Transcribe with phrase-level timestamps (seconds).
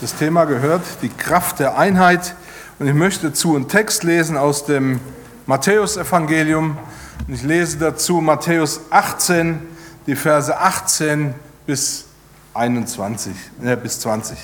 [0.00, 2.34] Das Thema gehört die Kraft der Einheit.
[2.78, 4.98] Und ich möchte dazu einen Text lesen aus dem
[5.44, 6.78] Matthäusevangelium.
[7.28, 9.60] Und ich lese dazu Matthäus 18,
[10.06, 11.34] die Verse 18
[11.66, 12.06] bis
[12.54, 14.38] 21, äh, bis 20.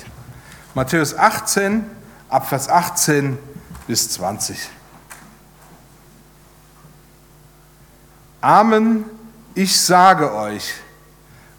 [0.75, 1.83] Matthäus 18,
[2.29, 3.39] Abvers 18
[3.87, 4.59] bis 20.
[8.41, 9.05] Amen,
[9.55, 10.75] ich sage euch,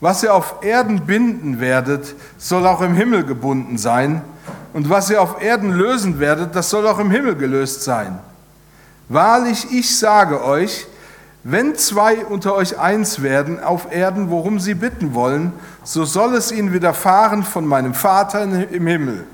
[0.01, 4.23] was ihr auf Erden binden werdet, soll auch im Himmel gebunden sein,
[4.73, 8.19] und was ihr auf Erden lösen werdet, das soll auch im Himmel gelöst sein.
[9.09, 10.87] Wahrlich, ich sage euch,
[11.43, 16.53] wenn zwei unter euch eins werden auf Erden, worum sie bitten wollen, so soll es
[16.53, 19.27] ihnen widerfahren von meinem Vater im Himmel.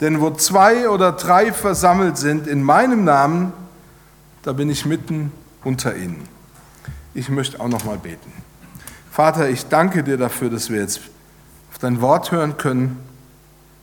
[0.00, 3.52] Denn wo zwei oder drei versammelt sind in meinem Namen,
[4.42, 5.30] da bin ich mitten
[5.62, 6.26] unter ihnen.
[7.14, 8.32] Ich möchte auch noch mal beten.
[9.12, 11.02] Vater, ich danke dir dafür, dass wir jetzt
[11.70, 12.98] auf dein Wort hören können.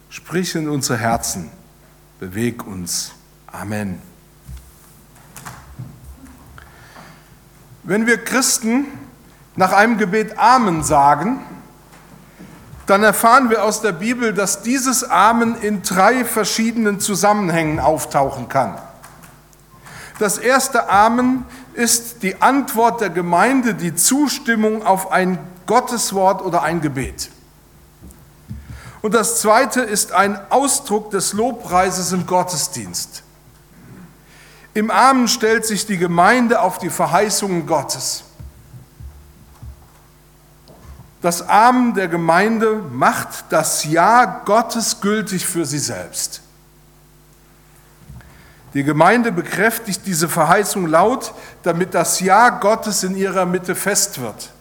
[0.09, 1.51] Sprich in unsere Herzen,
[2.19, 3.11] beweg uns.
[3.45, 4.01] Amen.
[7.83, 8.87] Wenn wir Christen
[9.55, 11.41] nach einem Gebet Amen sagen,
[12.87, 18.79] dann erfahren wir aus der Bibel, dass dieses Amen in drei verschiedenen Zusammenhängen auftauchen kann.
[20.17, 21.45] Das erste Amen
[21.79, 27.29] ist die Antwort der Gemeinde, die Zustimmung auf ein Gotteswort oder ein Gebet.
[29.01, 33.23] Und das zweite ist ein Ausdruck des Lobpreises im Gottesdienst.
[34.73, 38.25] Im Amen stellt sich die Gemeinde auf die Verheißungen Gottes.
[41.21, 46.41] Das Amen der Gemeinde macht das Ja Gottes gültig für sie selbst.
[48.73, 54.51] Die Gemeinde bekräftigt diese Verheißung laut, damit das Ja Gottes in ihrer Mitte fest wird.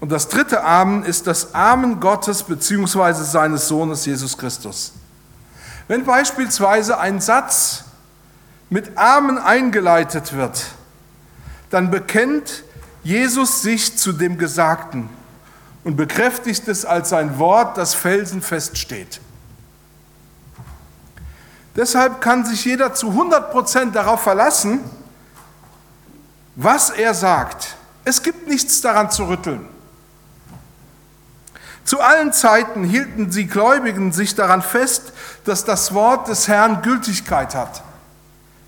[0.00, 3.14] Und das dritte Amen ist das Amen Gottes bzw.
[3.24, 4.92] seines Sohnes Jesus Christus.
[5.88, 7.84] Wenn beispielsweise ein Satz
[8.68, 10.66] mit Amen eingeleitet wird,
[11.70, 12.64] dann bekennt
[13.02, 15.08] Jesus sich zu dem Gesagten
[15.84, 19.20] und bekräftigt es als sein Wort, das felsenfest steht.
[21.76, 24.80] Deshalb kann sich jeder zu 100 Prozent darauf verlassen,
[26.54, 27.76] was er sagt.
[28.04, 29.68] Es gibt nichts daran zu rütteln.
[31.84, 35.12] Zu allen Zeiten hielten die Gläubigen sich daran fest,
[35.44, 37.82] dass das Wort des Herrn Gültigkeit hat.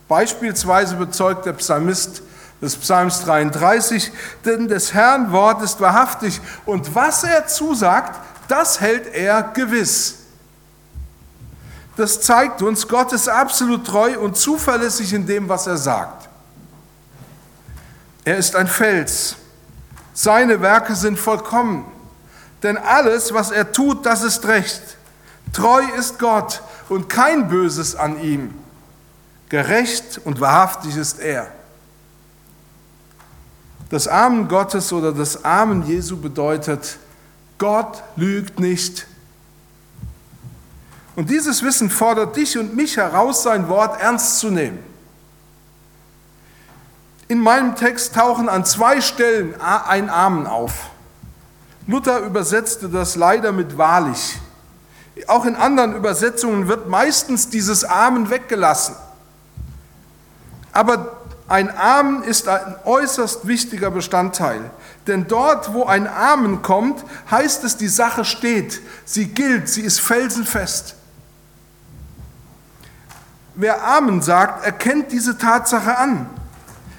[0.06, 2.22] Beispielsweise bezeugt der Psalmist
[2.60, 4.12] des Psalms 33,
[4.44, 10.17] denn des Herrn Wort ist wahrhaftig und was er zusagt, das hält er gewiss.
[11.98, 16.28] Das zeigt uns, Gott ist absolut treu und zuverlässig in dem, was er sagt.
[18.25, 19.34] Er ist ein Fels.
[20.14, 21.84] Seine Werke sind vollkommen.
[22.62, 24.81] Denn alles, was er tut, das ist recht.
[25.53, 28.54] Treu ist Gott und kein Böses an ihm.
[29.48, 31.48] Gerecht und wahrhaftig ist er.
[33.91, 36.97] Das Amen Gottes oder das Amen Jesu bedeutet,
[37.59, 39.07] Gott lügt nicht.
[41.18, 44.78] Und dieses Wissen fordert dich und mich heraus, sein Wort ernst zu nehmen.
[47.26, 50.90] In meinem Text tauchen an zwei Stellen ein Amen auf.
[51.88, 54.38] Luther übersetzte das leider mit wahrlich.
[55.26, 58.94] Auch in anderen Übersetzungen wird meistens dieses Amen weggelassen.
[60.70, 61.16] Aber
[61.48, 64.70] ein Amen ist ein äußerst wichtiger Bestandteil.
[65.08, 70.00] Denn dort, wo ein Amen kommt, heißt es, die Sache steht, sie gilt, sie ist
[70.00, 70.94] felsenfest.
[73.60, 76.30] Wer Amen sagt, erkennt diese Tatsache an.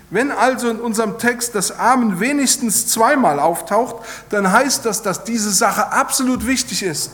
[0.09, 5.51] Wenn also in unserem Text das Amen wenigstens zweimal auftaucht, dann heißt das, dass diese
[5.51, 7.11] Sache absolut wichtig ist.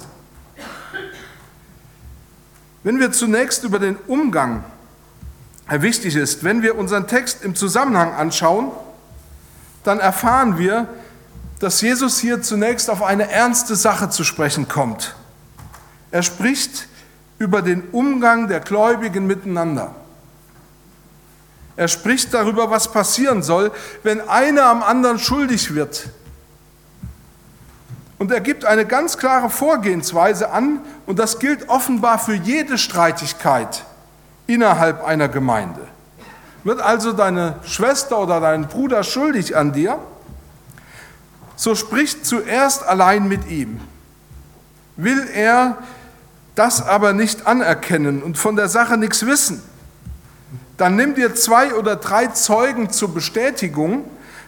[2.82, 4.64] Wenn wir zunächst über den Umgang
[5.70, 8.72] äh, wichtig ist, wenn wir unseren Text im Zusammenhang anschauen,
[9.84, 10.88] dann erfahren wir,
[11.60, 15.16] dass Jesus hier zunächst auf eine ernste Sache zu sprechen kommt.
[16.10, 16.88] Er spricht
[17.38, 19.94] über den Umgang der Gläubigen miteinander.
[21.78, 23.72] Er spricht darüber, was passieren soll,
[24.04, 26.10] wenn einer am anderen schuldig wird.
[28.18, 33.84] Und er gibt eine ganz klare Vorgehensweise an, und das gilt offenbar für jede Streitigkeit
[34.48, 35.82] innerhalb einer Gemeinde.
[36.64, 40.00] Wird also deine Schwester oder dein Bruder schuldig an dir,
[41.58, 43.82] so spricht zuerst allein mit ihm.
[44.96, 45.78] Will er
[46.56, 49.62] das aber nicht anerkennen und von der Sache nichts wissen,
[50.78, 54.06] dann nimm dir zwei oder drei Zeugen zur Bestätigung,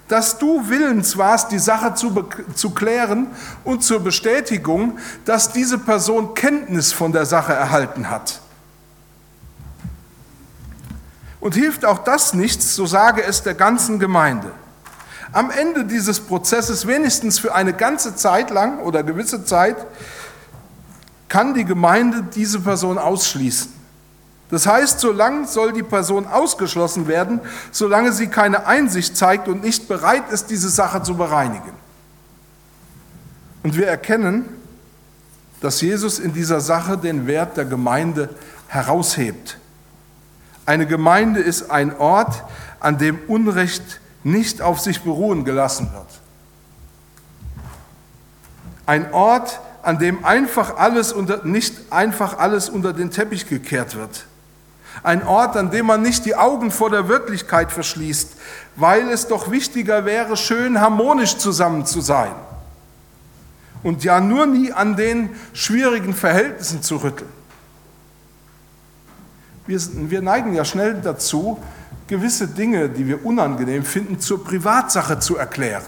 [0.08, 2.26] dass du willens warst, die Sache zu,
[2.56, 3.28] zu klären
[3.64, 8.40] und zur Bestätigung, dass diese Person Kenntnis von der Sache erhalten hat.
[11.40, 14.52] Und hilft auch das nichts, so sage es der ganzen Gemeinde.
[15.34, 19.76] Am Ende dieses Prozesses, wenigstens für eine ganze Zeit lang oder gewisse Zeit,
[21.30, 23.74] kann die Gemeinde diese Person ausschließen.
[24.50, 27.42] Das heißt, solange soll die Person ausgeschlossen werden,
[27.72, 31.74] solange sie keine Einsicht zeigt und nicht bereit ist, diese Sache zu bereinigen.
[33.64, 34.46] Und wir erkennen,
[35.60, 38.30] dass Jesus in dieser Sache den Wert der Gemeinde
[38.68, 39.58] heraushebt.
[40.66, 42.44] Eine Gemeinde ist ein Ort,
[42.80, 46.22] an dem Unrecht nicht auf sich beruhen gelassen wird.
[48.86, 54.26] Ein Ort, an dem einfach alles unter, nicht einfach alles unter den Teppich gekehrt wird.
[55.02, 58.34] Ein Ort, an dem man nicht die Augen vor der Wirklichkeit verschließt,
[58.76, 62.34] weil es doch wichtiger wäre, schön harmonisch zusammen zu sein.
[63.82, 67.32] Und ja nur nie an den schwierigen Verhältnissen zu rütteln.
[69.68, 69.80] Wir,
[70.10, 71.64] wir neigen ja schnell dazu,
[72.08, 75.86] gewisse Dinge, die wir unangenehm finden, zur Privatsache zu erklären.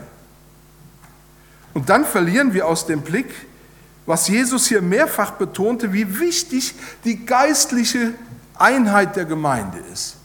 [1.74, 3.49] Und dann verlieren wir aus dem Blick,
[4.10, 6.74] was Jesus hier mehrfach betonte, wie wichtig
[7.04, 8.16] die geistliche
[8.56, 10.16] Einheit der Gemeinde ist.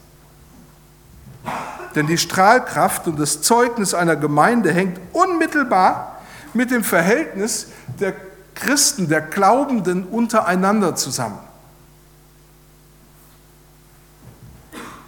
[1.95, 6.23] Denn die Strahlkraft und das Zeugnis einer Gemeinde hängt unmittelbar
[6.55, 7.67] mit dem Verhältnis
[8.01, 8.15] der
[8.55, 11.39] Christen, der Glaubenden untereinander zusammen.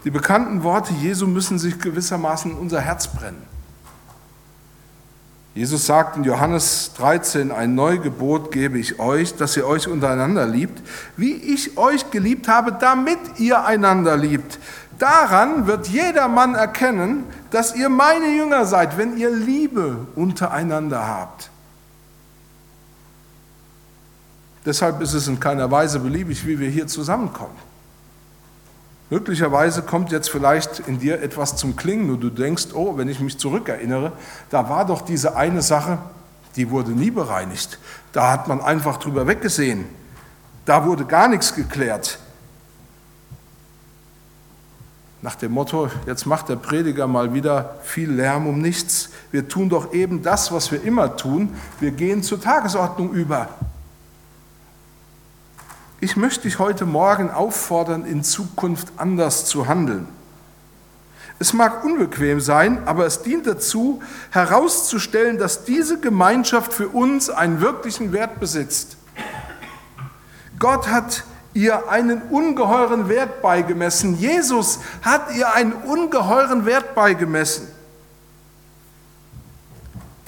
[0.05, 3.55] Die bekannten Worte Jesu müssen sich gewissermaßen in unser Herz brennen.
[5.56, 10.82] Jesus sagt in Johannes 13, ein Neugebot gebe ich euch, dass ihr euch untereinander liebt,
[11.16, 14.58] wie ich euch geliebt habe, damit ihr einander liebt.
[14.98, 21.48] Daran wird jeder Mann erkennen, dass ihr meine Jünger seid, wenn ihr Liebe untereinander habt.
[24.66, 27.56] Deshalb ist es in keiner Weise beliebig, wie wir hier zusammenkommen.
[29.08, 33.20] Möglicherweise kommt jetzt vielleicht in dir etwas zum Klingen und du denkst, oh, wenn ich
[33.20, 34.12] mich zurückerinnere,
[34.50, 35.98] da war doch diese eine Sache,
[36.56, 37.78] die wurde nie bereinigt.
[38.12, 39.84] Da hat man einfach drüber weggesehen.
[40.64, 42.18] Da wurde gar nichts geklärt.
[45.22, 49.10] Nach dem Motto, jetzt macht der Prediger mal wieder viel Lärm um nichts.
[49.30, 51.54] Wir tun doch eben das, was wir immer tun.
[51.78, 53.48] Wir gehen zur Tagesordnung über.
[56.06, 60.06] Ich möchte dich heute Morgen auffordern, in Zukunft anders zu handeln.
[61.40, 64.00] Es mag unbequem sein, aber es dient dazu,
[64.30, 68.98] herauszustellen, dass diese Gemeinschaft für uns einen wirklichen Wert besitzt.
[70.60, 71.24] Gott hat
[71.54, 74.16] ihr einen ungeheuren Wert beigemessen.
[74.16, 77.66] Jesus hat ihr einen ungeheuren Wert beigemessen.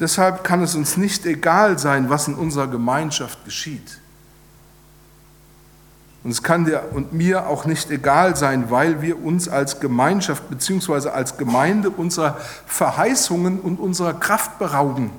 [0.00, 4.00] Deshalb kann es uns nicht egal sein, was in unserer Gemeinschaft geschieht.
[6.25, 10.50] Und es kann dir und mir auch nicht egal sein, weil wir uns als Gemeinschaft
[10.50, 11.11] bzw.
[11.11, 12.37] als Gemeinde unserer
[12.67, 15.11] Verheißungen und unserer Kraft berauben.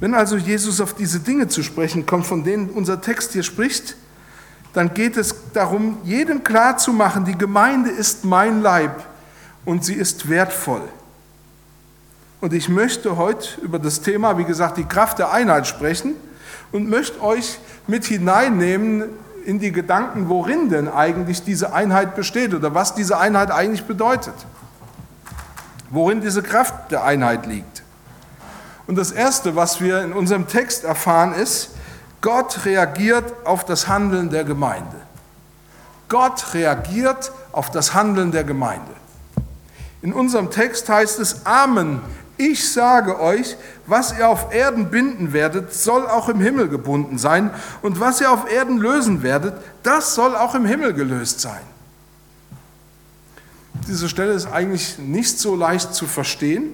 [0.00, 3.96] Wenn also Jesus auf diese Dinge zu sprechen kommt, von denen unser Text hier spricht,
[4.74, 9.04] dann geht es darum, jedem klarzumachen, die Gemeinde ist mein Leib
[9.64, 10.82] und sie ist wertvoll.
[12.40, 16.14] Und ich möchte heute über das Thema, wie gesagt, die Kraft der Einheit sprechen
[16.74, 19.04] und möchte euch mit hineinnehmen
[19.46, 24.34] in die Gedanken, worin denn eigentlich diese Einheit besteht oder was diese Einheit eigentlich bedeutet.
[25.90, 27.84] Worin diese Kraft der Einheit liegt.
[28.88, 31.70] Und das Erste, was wir in unserem Text erfahren, ist,
[32.20, 34.96] Gott reagiert auf das Handeln der Gemeinde.
[36.08, 38.90] Gott reagiert auf das Handeln der Gemeinde.
[40.02, 42.00] In unserem Text heißt es, Amen
[42.36, 47.50] ich sage euch, was ihr auf Erden binden werdet, soll auch im Himmel gebunden sein.
[47.82, 51.62] Und was ihr auf Erden lösen werdet, das soll auch im Himmel gelöst sein.
[53.86, 56.72] Diese Stelle ist eigentlich nicht so leicht zu verstehen,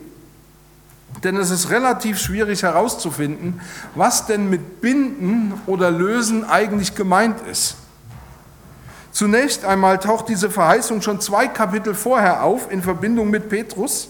[1.25, 3.61] denn es ist relativ schwierig herauszufinden,
[3.95, 7.77] was denn mit binden oder lösen eigentlich gemeint ist.
[9.13, 14.09] Zunächst einmal taucht diese Verheißung schon zwei Kapitel vorher auf in Verbindung mit Petrus.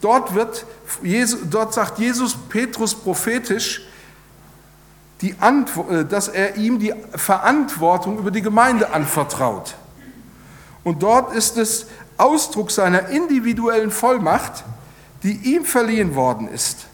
[0.00, 0.66] Dort, wird
[1.50, 3.82] dort sagt Jesus Petrus prophetisch,
[5.20, 9.74] die äh, dass er ihm die Verantwortung über die Gemeinde anvertraut.
[10.84, 11.86] Und dort ist es
[12.16, 14.64] Ausdruck seiner individuellen Vollmacht,
[15.22, 16.86] die ihm verliehen worden ist.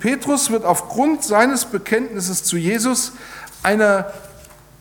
[0.00, 3.12] Petrus wird aufgrund seines Bekenntnisses zu Jesus
[3.62, 4.12] einer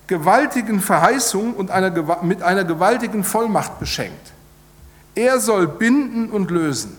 [0.08, 1.92] gewaltigen Verheißung und einer,
[2.24, 4.34] mit einer gewaltigen Vollmacht beschenkt.
[5.16, 6.99] Er soll binden und lösen.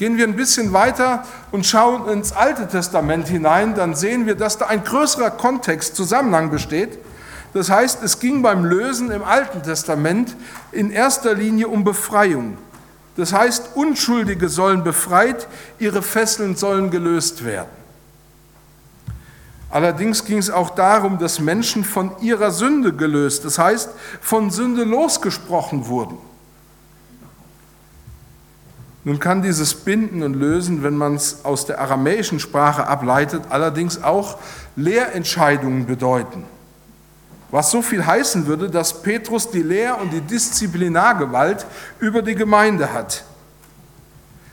[0.00, 4.56] Gehen wir ein bisschen weiter und schauen ins Alte Testament hinein, dann sehen wir, dass
[4.56, 6.96] da ein größerer Kontext, Zusammenhang besteht.
[7.52, 10.34] Das heißt, es ging beim Lösen im Alten Testament
[10.72, 12.56] in erster Linie um Befreiung.
[13.16, 15.46] Das heißt, Unschuldige sollen befreit,
[15.78, 17.68] ihre Fesseln sollen gelöst werden.
[19.68, 23.90] Allerdings ging es auch darum, dass Menschen von ihrer Sünde gelöst, das heißt,
[24.22, 26.29] von Sünde losgesprochen wurden.
[29.02, 34.02] Nun kann dieses Binden und Lösen, wenn man es aus der aramäischen Sprache ableitet, allerdings
[34.02, 34.38] auch
[34.76, 36.44] Lehrentscheidungen bedeuten.
[37.50, 41.66] Was so viel heißen würde, dass Petrus die Lehr- und die Disziplinargewalt
[41.98, 43.24] über die Gemeinde hat.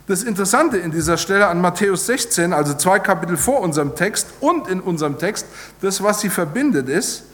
[0.06, 4.66] Das Interessante in dieser Stelle an Matthäus 16, also zwei Kapitel vor unserem Text und
[4.66, 5.46] in unserem Text,
[5.82, 7.24] das, was sie verbindet, ist,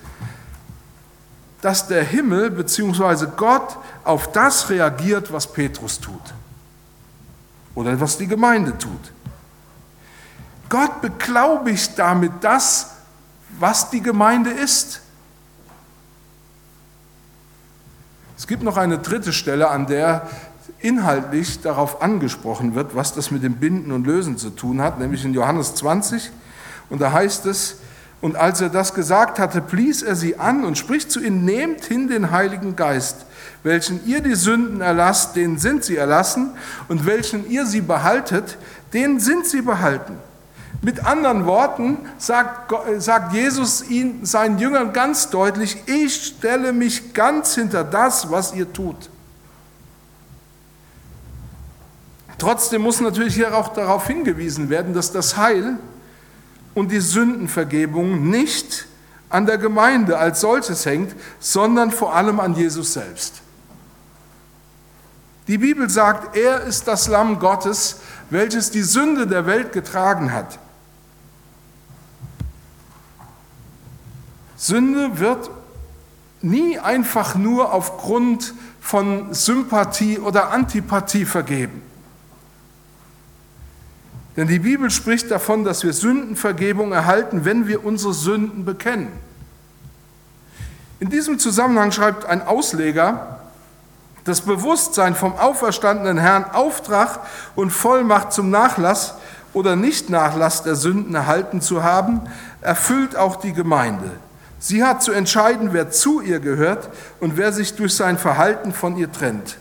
[1.62, 3.28] dass der Himmel bzw.
[3.36, 6.34] Gott auf das reagiert, was Petrus tut
[7.74, 9.12] oder was die Gemeinde tut.
[10.68, 12.90] Gott beglaubigt damit das,
[13.58, 15.00] was die Gemeinde ist.
[18.36, 20.28] Es gibt noch eine dritte Stelle, an der
[20.80, 25.24] inhaltlich darauf angesprochen wird, was das mit dem Binden und Lösen zu tun hat, nämlich
[25.24, 26.30] in Johannes 20.
[26.90, 27.76] Und da heißt es,
[28.24, 31.84] und als er das gesagt hatte, blies er sie an und spricht zu ihnen, nehmt
[31.84, 33.26] hin den Heiligen Geist,
[33.64, 36.52] welchen ihr die Sünden erlasst, denen sind sie erlassen,
[36.88, 38.56] und welchen ihr sie behaltet,
[38.94, 40.16] denen sind sie behalten.
[40.80, 47.54] Mit anderen Worten sagt, sagt Jesus ihn, seinen Jüngern ganz deutlich, ich stelle mich ganz
[47.54, 49.10] hinter das, was ihr tut.
[52.38, 55.76] Trotzdem muss natürlich hier auch darauf hingewiesen werden, dass das Heil
[56.74, 58.86] und die Sündenvergebung nicht
[59.28, 63.42] an der Gemeinde als solches hängt, sondern vor allem an Jesus selbst.
[65.46, 68.00] Die Bibel sagt, er ist das Lamm Gottes,
[68.30, 70.58] welches die Sünde der Welt getragen hat.
[74.56, 75.50] Sünde wird
[76.40, 81.82] nie einfach nur aufgrund von Sympathie oder Antipathie vergeben.
[84.36, 89.12] Denn die Bibel spricht davon, dass wir Sündenvergebung erhalten, wenn wir unsere Sünden bekennen.
[91.00, 93.40] In diesem Zusammenhang schreibt ein Ausleger,
[94.24, 97.20] das Bewusstsein vom auferstandenen Herrn Auftrag
[97.54, 99.14] und Vollmacht zum Nachlass
[99.52, 102.22] oder Nichtnachlass der Sünden erhalten zu haben,
[102.60, 104.10] erfüllt auch die Gemeinde.
[104.58, 106.88] Sie hat zu entscheiden, wer zu ihr gehört
[107.20, 109.58] und wer sich durch sein Verhalten von ihr trennt.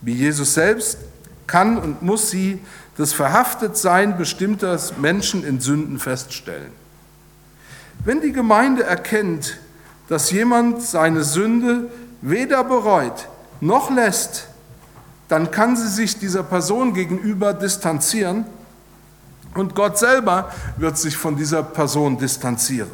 [0.00, 0.98] Wie Jesus selbst
[1.46, 2.60] kann und muss sie
[2.96, 6.72] das Verhaftetsein bestimmter Menschen in Sünden feststellen.
[8.04, 9.58] Wenn die Gemeinde erkennt,
[10.08, 13.28] dass jemand seine Sünde weder bereut
[13.60, 14.48] noch lässt,
[15.28, 18.44] dann kann sie sich dieser Person gegenüber distanzieren
[19.54, 22.90] und Gott selber wird sich von dieser Person distanzieren.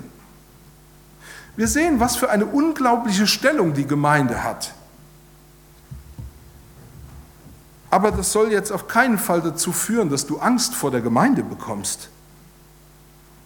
[1.56, 4.72] Wir sehen, was für eine unglaubliche Stellung die Gemeinde hat.
[7.90, 11.42] Aber das soll jetzt auf keinen Fall dazu führen, dass du Angst vor der Gemeinde
[11.42, 12.10] bekommst,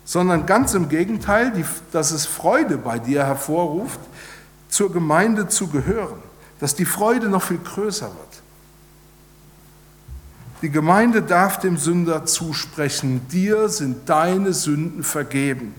[0.04, 1.52] sondern ganz im Gegenteil,
[1.92, 4.00] dass es Freude bei dir hervorruft,
[4.68, 6.18] zur Gemeinde zu gehören,
[6.58, 8.42] dass die Freude noch viel größer wird.
[10.62, 15.74] Die Gemeinde darf dem Sünder zusprechen, dir sind deine Sünden vergeben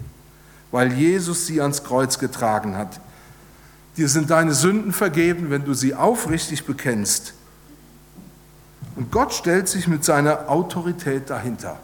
[0.74, 3.00] weil Jesus sie ans Kreuz getragen hat.
[3.96, 7.36] Dir sind deine Sünden vergeben, wenn du sie aufrichtig bekennst.
[8.96, 11.78] Und Gott stellt sich mit seiner Autorität dahinter.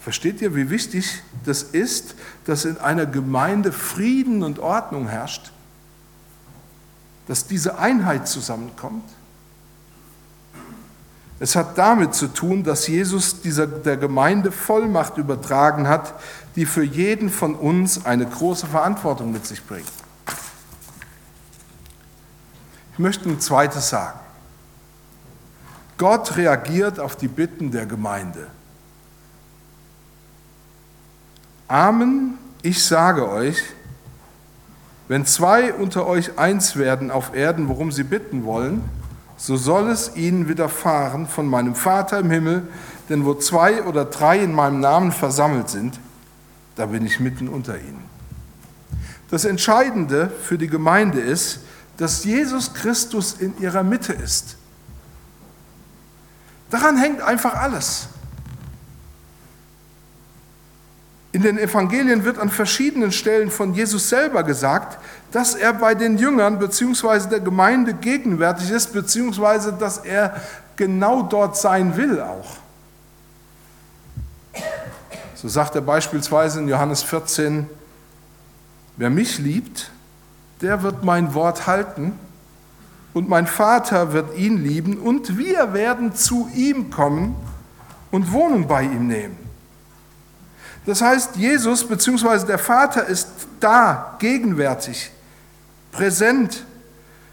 [0.00, 5.52] Versteht ihr, wie wichtig das ist, dass in einer Gemeinde Frieden und Ordnung herrscht?
[7.26, 9.04] Dass diese Einheit zusammenkommt?
[11.40, 16.14] Es hat damit zu tun, dass Jesus dieser, der Gemeinde Vollmacht übertragen hat,
[16.56, 19.92] die für jeden von uns eine große Verantwortung mit sich bringt.
[22.92, 24.18] Ich möchte ein zweites sagen.
[25.98, 28.46] Gott reagiert auf die Bitten der Gemeinde.
[31.66, 33.62] Amen, ich sage euch,
[35.08, 38.82] wenn zwei unter euch eins werden auf Erden, worum sie bitten wollen,
[39.36, 42.68] so soll es ihnen widerfahren von meinem Vater im Himmel,
[43.08, 45.98] denn wo zwei oder drei in meinem Namen versammelt sind,
[46.76, 48.04] da bin ich mitten unter ihnen.
[49.30, 51.60] Das Entscheidende für die Gemeinde ist,
[51.96, 54.56] dass Jesus Christus in ihrer Mitte ist.
[56.70, 58.08] Daran hängt einfach alles.
[61.32, 64.98] In den Evangelien wird an verschiedenen Stellen von Jesus selber gesagt,
[65.30, 67.28] dass er bei den Jüngern bzw.
[67.28, 69.72] der Gemeinde gegenwärtig ist, bzw.
[69.78, 70.40] dass er
[70.76, 72.56] genau dort sein will auch.
[75.34, 77.68] So sagt er beispielsweise in Johannes 14,
[78.96, 79.90] wer mich liebt,
[80.60, 82.18] der wird mein Wort halten
[83.14, 87.36] und mein Vater wird ihn lieben und wir werden zu ihm kommen
[88.10, 89.36] und Wohnung bei ihm nehmen.
[90.86, 92.46] Das heißt, Jesus bzw.
[92.46, 93.28] der Vater ist
[93.60, 95.10] da, gegenwärtig,
[95.92, 96.64] präsent,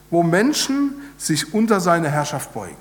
[0.09, 2.75] wo Menschen sich unter seine Herrschaft beugen.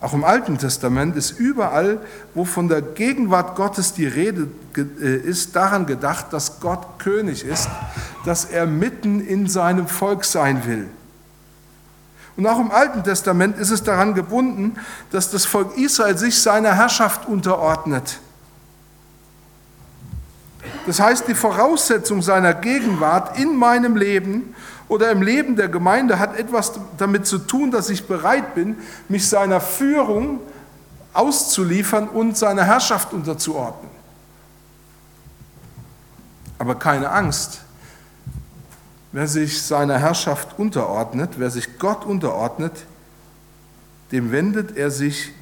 [0.00, 2.00] Auch im Alten Testament ist überall,
[2.34, 7.68] wo von der Gegenwart Gottes die Rede äh, ist, daran gedacht, dass Gott König ist,
[8.24, 10.88] dass er mitten in seinem Volk sein will.
[12.36, 14.76] Und auch im Alten Testament ist es daran gebunden,
[15.10, 18.20] dass das Volk Israel sich seiner Herrschaft unterordnet.
[20.88, 24.54] Das heißt, die Voraussetzung seiner Gegenwart in meinem Leben
[24.88, 28.76] oder im Leben der Gemeinde hat etwas damit zu tun, dass ich bereit bin,
[29.08, 30.40] mich seiner Führung
[31.12, 33.90] auszuliefern und seiner Herrschaft unterzuordnen.
[36.58, 37.60] Aber keine Angst,
[39.12, 42.72] Wer sich seiner Herrschaft unterordnet, wer sich Gott unterordnet,
[44.12, 45.32] dem wendet er sich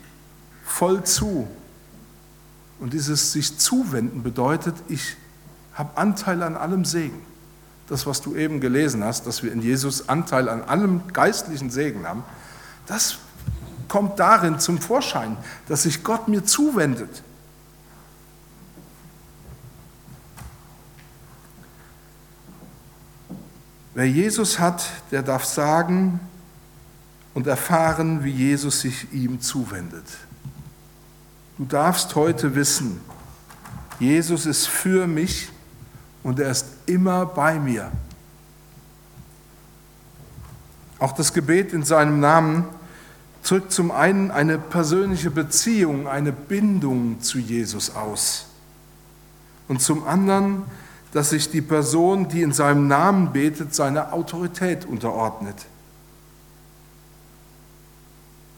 [0.65, 1.49] voll zu.
[2.79, 5.17] Und dieses sich zuwenden bedeutet, ich
[5.77, 7.23] habe Anteil an allem Segen.
[7.89, 12.07] Das, was du eben gelesen hast, dass wir in Jesus Anteil an allem geistlichen Segen
[12.09, 12.25] haben,
[12.87, 13.19] das
[13.87, 15.37] kommt darin zum Vorschein,
[15.69, 17.23] dass sich Gott mir zuwendet.
[23.95, 26.21] Wer Jesus hat, der darf sagen
[27.35, 30.05] und erfahren, wie Jesus sich ihm zuwendet.
[31.57, 33.01] Du darfst heute wissen,
[33.99, 35.49] Jesus ist für mich
[36.27, 37.91] und er ist immer bei mir.
[40.99, 42.65] Auch das Gebet in seinem Namen
[43.45, 48.47] drückt zum einen eine persönliche Beziehung, eine Bindung zu Jesus aus
[49.69, 50.65] und zum anderen
[51.13, 55.57] dass sich die Person, die in seinem Namen betet, seiner Autorität unterordnet.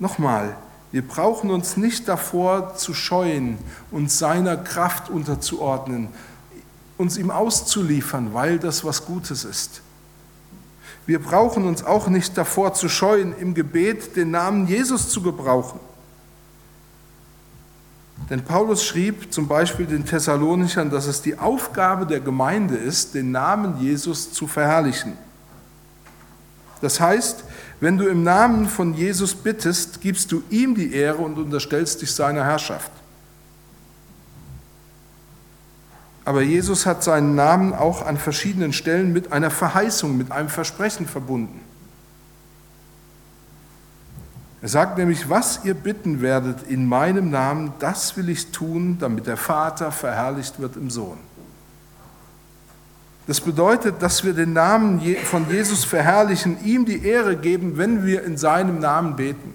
[0.01, 0.57] Nochmal,
[0.91, 3.59] wir brauchen uns nicht davor zu scheuen,
[3.93, 6.09] uns seiner Kraft unterzuordnen,
[6.99, 9.81] uns ihm auszuliefern, weil das was Gutes ist.
[11.07, 15.81] Wir brauchen uns auch nicht davor zu scheuen, im Gebet den Namen Jesus zu gebrauchen.
[18.29, 23.31] Denn Paulus schrieb zum Beispiel den Thessalonichern, dass es die Aufgabe der Gemeinde ist, den
[23.31, 25.15] Namen Jesus zu verherrlichen.
[26.83, 27.45] Das heißt,
[27.81, 32.13] wenn du im Namen von Jesus bittest, gibst du ihm die Ehre und unterstellst dich
[32.13, 32.91] seiner Herrschaft.
[36.29, 41.07] Aber Jesus hat seinen Namen auch an verschiedenen Stellen mit einer Verheißung, mit einem Versprechen
[41.07, 41.59] verbunden.
[44.61, 49.27] Er sagt nämlich, was ihr bitten werdet in meinem Namen, das will ich tun, damit
[49.27, 51.17] der Vater verherrlicht wird im Sohn.
[53.27, 58.23] Das bedeutet, dass wir den Namen von Jesus verherrlichen, ihm die Ehre geben, wenn wir
[58.23, 59.55] in seinem Namen beten.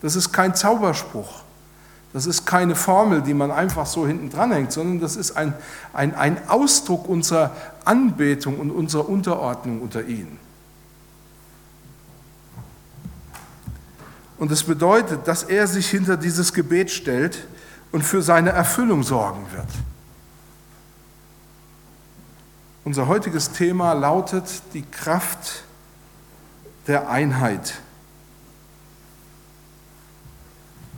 [0.00, 1.44] Das ist kein Zauberspruch.
[2.16, 5.52] Das ist keine Formel, die man einfach so hinten dranhängt, sondern das ist ein,
[5.92, 10.38] ein, ein Ausdruck unserer Anbetung und unserer Unterordnung unter ihnen.
[14.38, 17.46] Und es bedeutet, dass er sich hinter dieses Gebet stellt
[17.92, 19.68] und für seine Erfüllung sorgen wird.
[22.84, 25.64] Unser heutiges Thema lautet die Kraft
[26.86, 27.74] der Einheit.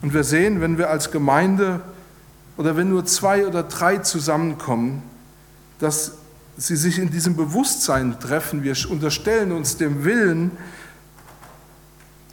[0.03, 1.81] Und wir sehen, wenn wir als Gemeinde
[2.57, 5.03] oder wenn nur zwei oder drei zusammenkommen,
[5.79, 6.13] dass
[6.57, 8.65] sie sich in diesem Bewusstsein treffen.
[8.65, 10.51] Wir unterstellen uns dem Willen,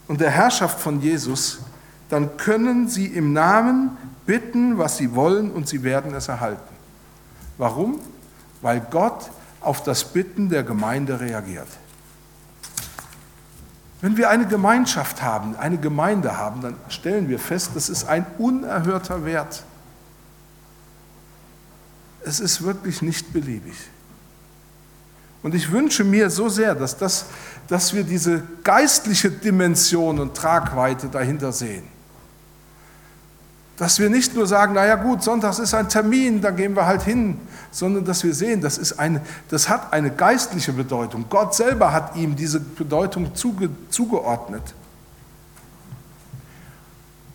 [0.07, 1.59] und der Herrschaft von Jesus,
[2.09, 6.75] dann können sie im Namen bitten, was sie wollen, und sie werden es erhalten.
[7.57, 7.99] Warum?
[8.61, 11.67] Weil Gott auf das Bitten der Gemeinde reagiert.
[14.01, 18.25] Wenn wir eine Gemeinschaft haben, eine Gemeinde haben, dann stellen wir fest, das ist ein
[18.37, 19.63] unerhörter Wert.
[22.23, 23.75] Es ist wirklich nicht beliebig.
[25.43, 27.27] Und ich wünsche mir so sehr, dass, das,
[27.67, 31.94] dass wir diese geistliche Dimension und Tragweite dahinter sehen.
[33.77, 37.01] Dass wir nicht nur sagen, naja gut, Sonntags ist ein Termin, da gehen wir halt
[37.01, 37.37] hin,
[37.71, 41.25] sondern dass wir sehen, das, ist eine, das hat eine geistliche Bedeutung.
[41.29, 44.63] Gott selber hat ihm diese Bedeutung zuge, zugeordnet.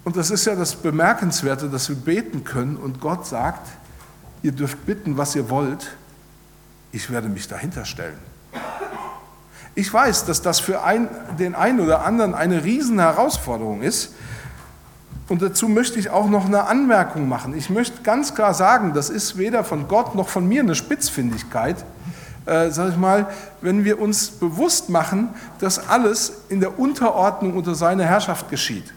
[0.05, 3.69] Und das ist ja das Bemerkenswerte, dass wir beten können und Gott sagt,
[4.43, 5.91] ihr dürft bitten, was ihr wollt,
[6.91, 8.19] ich werde mich dahinter stellen.
[9.75, 14.15] Ich weiß, dass das für ein, den einen oder anderen eine riesen Herausforderung ist.
[15.31, 17.57] Und dazu möchte ich auch noch eine Anmerkung machen.
[17.57, 21.85] Ich möchte ganz klar sagen, das ist weder von Gott noch von mir eine Spitzfindigkeit,
[22.47, 23.29] äh, sag ich mal,
[23.61, 25.29] wenn wir uns bewusst machen,
[25.61, 28.93] dass alles in der Unterordnung unter seiner Herrschaft geschieht.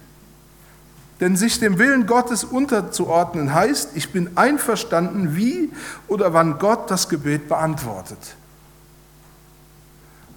[1.20, 5.72] Denn sich dem Willen Gottes unterzuordnen heißt, ich bin einverstanden, wie
[6.08, 8.18] oder wann Gott das Gebet beantwortet.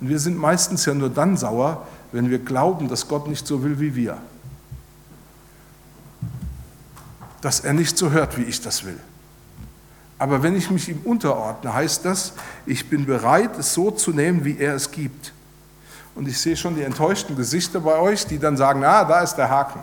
[0.02, 3.62] Und wir sind meistens ja nur dann sauer, wenn wir glauben, dass Gott nicht so
[3.64, 4.18] will wie wir.
[7.46, 8.98] Dass er nicht so hört, wie ich das will.
[10.18, 12.32] Aber wenn ich mich ihm unterordne, heißt das,
[12.66, 15.32] ich bin bereit, es so zu nehmen, wie er es gibt.
[16.16, 19.36] Und ich sehe schon die enttäuschten Gesichter bei euch, die dann sagen, ah, da ist
[19.36, 19.80] der Haken.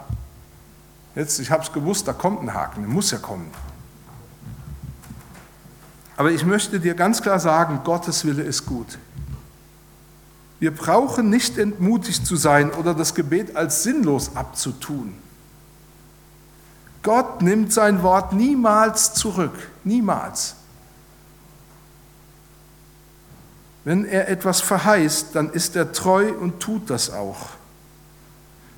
[1.16, 3.50] Jetzt, ich habe es gewusst, da kommt ein Haken, der muss ja kommen.
[6.18, 9.00] Aber ich möchte dir ganz klar sagen, Gottes Wille ist gut.
[10.60, 15.23] Wir brauchen nicht entmutigt zu sein oder das Gebet als sinnlos abzutun.
[17.04, 20.56] Gott nimmt sein Wort niemals zurück, niemals.
[23.84, 27.50] Wenn er etwas verheißt, dann ist er treu und tut das auch.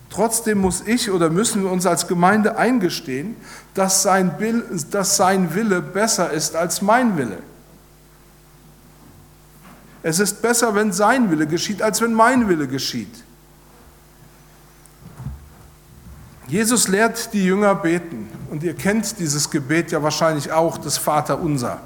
[0.09, 3.35] Trotzdem muss ich oder müssen wir uns als Gemeinde eingestehen,
[3.73, 7.37] dass sein, dass sein Wille besser ist als mein Wille.
[10.01, 13.23] Es ist besser, wenn sein Wille geschieht, als wenn mein Wille geschieht.
[16.47, 21.39] Jesus lehrt die Jünger beten und ihr kennt dieses Gebet ja wahrscheinlich auch, das Vater
[21.39, 21.81] unser.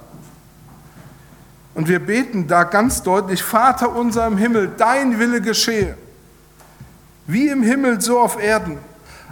[1.75, 5.97] Und wir beten da ganz deutlich, Vater unser im Himmel, dein Wille geschehe,
[7.25, 8.77] wie im Himmel so auf Erden.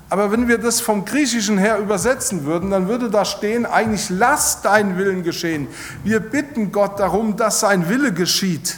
[0.09, 4.61] Aber wenn wir das vom Griechischen her übersetzen würden, dann würde da stehen, eigentlich lass
[4.61, 5.67] dein Willen geschehen.
[6.05, 8.77] Wir bitten Gott darum, dass sein Wille geschieht.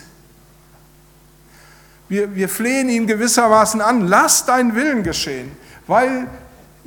[2.07, 5.51] Wir, wir flehen ihn gewissermaßen an, lass dein Willen geschehen,
[5.89, 6.27] weil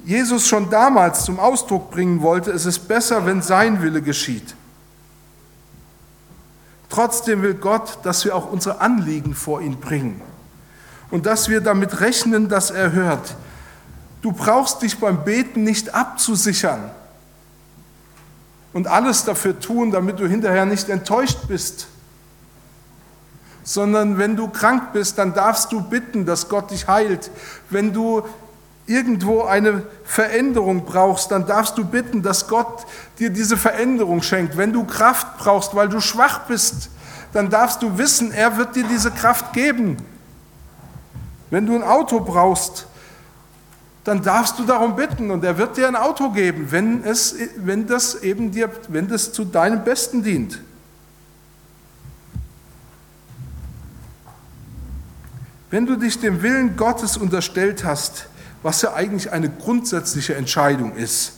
[0.04, 4.54] Jesus schon damals zum Ausdruck bringen wollte, es ist besser, wenn sein Wille geschieht.
[6.88, 10.20] Trotzdem will Gott, dass wir auch unsere Anliegen vor ihn bringen
[11.10, 13.34] und dass wir damit rechnen, dass er hört.
[14.20, 16.92] Du brauchst dich beim Beten nicht abzusichern
[18.72, 21.88] und alles dafür tun, damit du hinterher nicht enttäuscht bist.
[23.64, 27.32] Sondern wenn du krank bist, dann darfst du bitten, dass Gott dich heilt.
[27.68, 28.22] Wenn du
[28.86, 32.84] irgendwo eine Veränderung brauchst, dann darfst du bitten, dass Gott
[33.18, 34.56] dir diese Veränderung schenkt.
[34.56, 36.90] Wenn du Kraft brauchst, weil du schwach bist,
[37.32, 39.96] dann darfst du wissen, er wird dir diese Kraft geben.
[41.50, 42.86] Wenn du ein Auto brauchst,
[44.04, 47.86] dann darfst du darum bitten und er wird dir ein Auto geben, wenn, es, wenn
[47.86, 50.58] das eben dir, wenn das zu deinem Besten dient.
[55.70, 58.26] Wenn du dich dem Willen Gottes unterstellt hast,
[58.62, 61.34] was ja eigentlich eine grundsätzliche Entscheidung ist,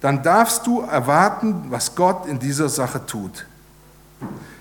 [0.00, 3.46] dann darfst du erwarten, was Gott in dieser Sache tut.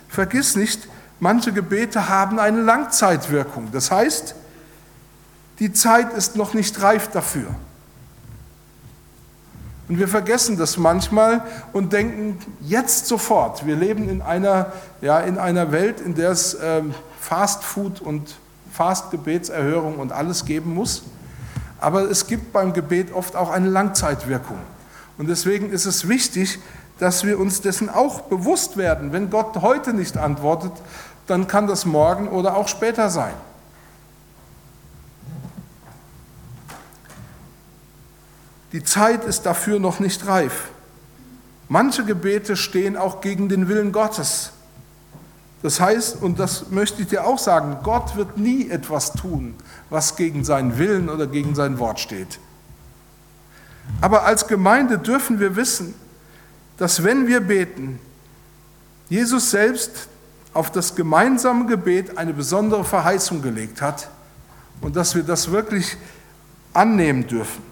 [0.10, 0.88] Vergiss nicht,
[1.20, 3.70] manche Gebete haben eine Langzeitwirkung.
[3.72, 4.36] Das heißt,
[5.60, 7.48] die Zeit ist noch nicht reif dafür.
[9.88, 13.66] Und wir vergessen das manchmal und denken jetzt sofort.
[13.66, 18.36] Wir leben in einer, ja, in einer Welt, in der es ähm, Fast Food und
[18.72, 21.04] Fastgebetserhörung und alles geben muss.
[21.80, 24.58] Aber es gibt beim Gebet oft auch eine Langzeitwirkung.
[25.18, 26.60] Und deswegen ist es wichtig,
[27.00, 29.14] dass wir uns dessen auch bewusst werden.
[29.14, 30.74] Wenn Gott heute nicht antwortet,
[31.28, 33.34] dann kann das morgen oder auch später sein.
[38.72, 40.70] Die Zeit ist dafür noch nicht reif.
[41.68, 44.52] Manche Gebete stehen auch gegen den Willen Gottes.
[45.62, 49.56] Das heißt, und das möchte ich dir auch sagen, Gott wird nie etwas tun,
[49.90, 52.40] was gegen seinen Willen oder gegen sein Wort steht.
[54.02, 55.94] Aber als Gemeinde dürfen wir wissen,
[56.78, 58.00] dass wenn wir beten,
[59.10, 60.08] Jesus selbst
[60.54, 64.10] auf das gemeinsame Gebet eine besondere Verheißung gelegt hat
[64.82, 65.98] und dass wir das wirklich
[66.74, 67.64] annehmen dürfen.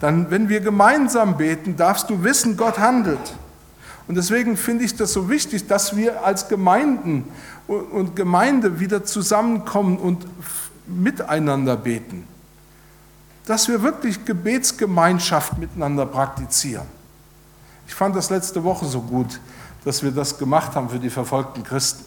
[0.00, 3.36] Dann, wenn wir gemeinsam beten, darfst du wissen, Gott handelt.
[4.08, 7.24] Und deswegen finde ich das so wichtig, dass wir als Gemeinden
[7.66, 10.26] und Gemeinde wieder zusammenkommen und
[10.86, 12.26] miteinander beten.
[13.46, 16.86] Dass wir wirklich Gebetsgemeinschaft miteinander praktizieren.
[17.86, 19.40] Ich fand das letzte Woche so gut,
[19.84, 22.04] dass wir das gemacht haben für die verfolgten Christen.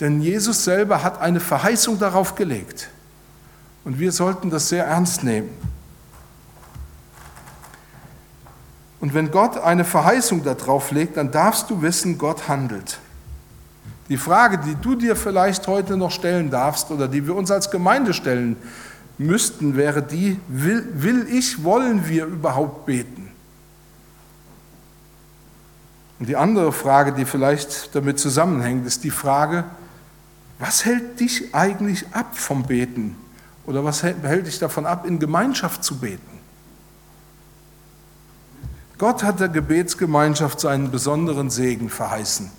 [0.00, 2.88] Denn Jesus selber hat eine Verheißung darauf gelegt.
[3.84, 5.48] Und wir sollten das sehr ernst nehmen.
[9.00, 12.98] Und wenn Gott eine Verheißung darauf legt, dann darfst du wissen, Gott handelt.
[14.08, 17.70] Die Frage, die du dir vielleicht heute noch stellen darfst oder die wir uns als
[17.70, 18.56] Gemeinde stellen
[19.18, 23.28] müssten, wäre die, will, will ich, wollen wir überhaupt beten?
[26.18, 29.64] Und die andere Frage, die vielleicht damit zusammenhängt, ist die Frage,
[30.58, 33.16] was hält dich eigentlich ab vom Beten?
[33.66, 36.37] Oder was hält dich davon ab, in Gemeinschaft zu beten?
[38.98, 42.50] Gott hat der Gebetsgemeinschaft seinen besonderen Segen verheißen.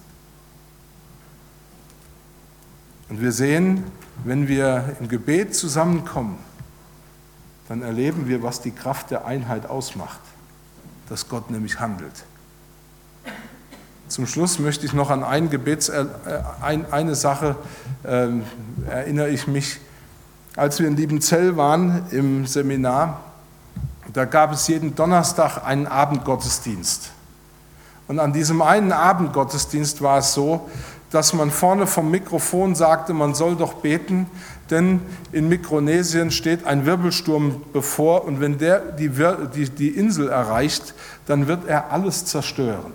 [3.09, 3.83] Und wir sehen,
[4.23, 6.37] wenn wir im Gebet zusammenkommen,
[7.67, 10.21] dann erleben wir, was die Kraft der Einheit ausmacht,
[11.09, 12.23] dass Gott nämlich handelt.
[14.07, 16.05] Zum Schluss möchte ich noch an ein Gebets, äh,
[16.61, 17.57] ein, eine Sache
[18.03, 18.27] äh,
[18.89, 19.79] erinnere ich mich.
[20.55, 23.28] Als wir in Liebenzell waren im Seminar,
[24.13, 27.11] da gab es jeden Donnerstag einen Abendgottesdienst.
[28.07, 30.67] Und an diesem einen Abendgottesdienst war es so,
[31.11, 34.27] dass man vorne vom Mikrofon sagte, man soll doch beten,
[34.69, 40.93] denn in Mikronesien steht ein Wirbelsturm bevor und wenn der die, die, die Insel erreicht,
[41.25, 42.93] dann wird er alles zerstören.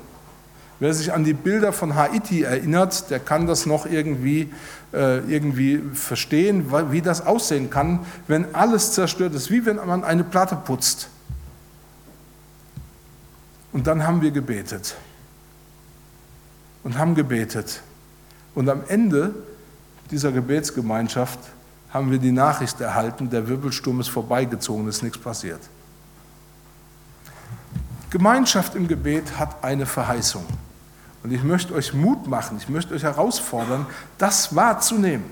[0.84, 4.52] Wer sich an die Bilder von Haiti erinnert, der kann das noch irgendwie,
[4.92, 10.24] äh, irgendwie verstehen, wie das aussehen kann, wenn alles zerstört ist, wie wenn man eine
[10.24, 11.08] Platte putzt.
[13.72, 14.94] Und dann haben wir gebetet
[16.82, 17.80] und haben gebetet.
[18.54, 19.34] Und am Ende
[20.10, 21.38] dieser Gebetsgemeinschaft
[21.94, 25.60] haben wir die Nachricht erhalten, der Wirbelsturm ist vorbeigezogen, ist nichts passiert.
[28.10, 30.44] Gemeinschaft im Gebet hat eine Verheißung.
[31.24, 33.86] Und ich möchte euch Mut machen, ich möchte euch herausfordern,
[34.18, 35.24] das wahrzunehmen.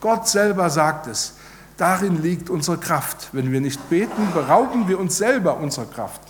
[0.00, 1.34] Gott selber sagt es.
[1.76, 3.28] Darin liegt unsere Kraft.
[3.32, 6.20] Wenn wir nicht beten, berauben wir uns selber unserer Kraft.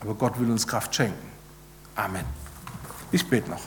[0.00, 1.28] Aber Gott will uns Kraft schenken.
[1.94, 2.24] Amen.
[3.12, 3.60] Ich bete noch.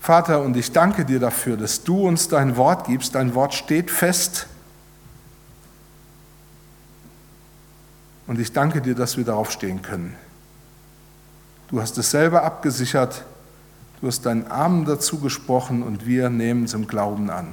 [0.00, 3.14] Vater, und ich danke dir dafür, dass du uns dein Wort gibst.
[3.14, 4.48] Dein Wort steht fest.
[8.32, 10.16] Und ich danke dir, dass wir darauf stehen können.
[11.68, 13.26] Du hast es selber abgesichert.
[14.00, 17.52] Du hast deinen Armen dazu gesprochen und wir nehmen es im Glauben an.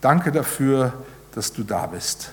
[0.00, 0.92] Danke dafür,
[1.34, 2.32] dass du da bist.